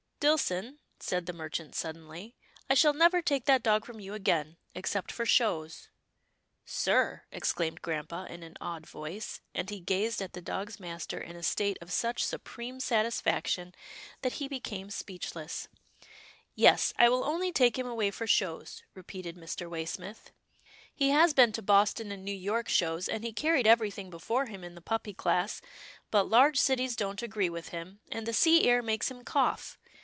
Dillson/' 0.21 0.77
said 0.99 1.25
the 1.25 1.33
merchant, 1.33 1.73
suddenly," 1.73 2.35
I 2.69 2.75
shall 2.75 2.93
never 2.93 3.23
take 3.23 3.45
that 3.45 3.63
dog 3.63 3.85
from 3.85 3.99
you 3.99 4.13
again, 4.13 4.57
except 4.75 5.11
for 5.11 5.25
shows."" 5.25 5.89
Sir," 6.63 7.23
exclaimed 7.31 7.81
grampa 7.81 8.27
in 8.29 8.43
an 8.43 8.55
awed 8.61 8.85
voice, 8.85 9.41
and 9.55 9.67
he 9.71 9.79
gazed 9.79 10.21
at 10.21 10.33
the 10.33 10.39
dog's 10.41 10.79
master 10.79 11.17
in 11.19 11.35
a 11.35 11.41
state 11.41 11.79
of 11.81 11.91
such 11.91 12.23
supreme 12.23 12.79
satisfaction 12.79 13.73
that 14.21 14.33
he 14.33 14.47
became 14.47 14.91
speechless." 14.91 15.67
Yes, 16.53 16.93
I 16.99 17.09
will 17.09 17.23
only 17.23 17.51
take 17.51 17.79
him 17.79 17.87
away 17.87 18.11
for 18.11 18.27
shows," 18.27 18.83
repeated 18.93 19.35
Mr. 19.35 19.67
Waysmith." 19.67 20.29
He 21.01 21.09
has 21.09 21.33
been 21.33 21.51
to 21.53 21.63
Boston 21.63 22.11
and 22.11 22.23
New 22.23 22.31
York 22.31 22.69
shows, 22.69 23.09
and 23.09 23.23
he 23.23 23.33
carried 23.33 23.65
everything 23.65 24.11
before 24.11 24.45
him 24.45 24.63
in 24.63 24.75
the 24.75 24.81
puppy 24.81 25.15
class, 25.15 25.63
but 26.11 26.29
large 26.29 26.59
cities 26.59 26.95
don't 26.95 27.23
agree 27.23 27.49
with 27.49 27.69
him, 27.69 28.01
and 28.11 28.27
the 28.27 28.33
sea 28.33 28.65
air 28.69 28.83
makes 28.83 29.09
him 29.09 29.23
cough. 29.23 29.79